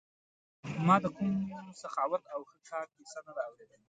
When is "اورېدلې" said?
3.47-3.79